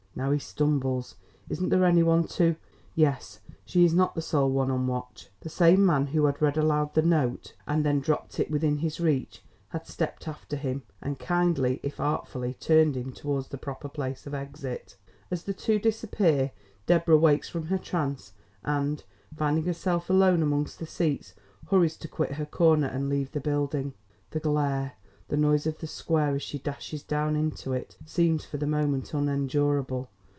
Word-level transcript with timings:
Now 0.13 0.31
he 0.31 0.39
stumbles 0.39 1.15
Isn't 1.47 1.69
there 1.69 1.85
any 1.85 2.03
one 2.03 2.25
to 2.35 2.57
Yes, 2.95 3.39
she 3.63 3.85
is 3.85 3.93
not 3.93 4.13
the 4.13 4.21
sole 4.21 4.51
one 4.51 4.69
on 4.69 4.85
watch. 4.85 5.29
The 5.39 5.47
same 5.47 5.85
man 5.85 6.07
who 6.07 6.25
had 6.25 6.41
read 6.41 6.57
aloud 6.57 6.93
the 6.95 7.01
note 7.01 7.55
and 7.65 7.85
then 7.85 8.01
dropped 8.01 8.37
it 8.37 8.51
within 8.51 8.79
his 8.79 8.99
reach, 8.99 9.41
had 9.69 9.87
stepped 9.87 10.27
after 10.27 10.57
him, 10.57 10.83
and 11.01 11.17
kindly, 11.17 11.79
if 11.81 12.01
artfully, 12.01 12.53
turned 12.55 12.97
him 12.97 13.13
towards 13.13 13.47
the 13.47 13.57
proper 13.57 13.87
place 13.87 14.27
of 14.27 14.33
exit. 14.33 14.97
As 15.31 15.45
the 15.45 15.53
two 15.53 15.79
disappear, 15.79 16.51
Deborah 16.87 17.17
wakes 17.17 17.47
from 17.47 17.67
her 17.67 17.77
trance, 17.77 18.33
and, 18.65 19.05
finding 19.37 19.63
herself 19.63 20.09
alone 20.09 20.43
among 20.43 20.67
the 20.77 20.85
seats, 20.85 21.35
hurries 21.69 21.95
to 21.95 22.09
quit 22.09 22.33
her 22.33 22.45
corner 22.45 22.87
and 22.87 23.07
leave 23.07 23.31
the 23.31 23.39
building. 23.39 23.93
The 24.31 24.41
glare 24.41 24.91
the 25.29 25.37
noise 25.37 25.65
of 25.65 25.77
the 25.79 25.87
square, 25.87 26.35
as 26.35 26.43
she 26.43 26.59
dashes 26.59 27.03
down 27.03 27.37
into 27.37 27.71
it 27.71 27.95
seems 28.05 28.43
for 28.43 28.57
the 28.57 28.67
moment 28.67 29.13
unendurable. 29.13 30.09